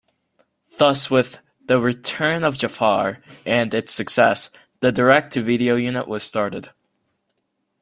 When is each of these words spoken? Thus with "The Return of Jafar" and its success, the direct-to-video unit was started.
Thus 0.79 1.11
with 1.11 1.41
"The 1.67 1.79
Return 1.79 2.43
of 2.43 2.57
Jafar" 2.57 3.21
and 3.45 3.71
its 3.71 3.93
success, 3.93 4.49
the 4.79 4.91
direct-to-video 4.91 5.75
unit 5.75 6.07
was 6.07 6.23
started. 6.23 6.69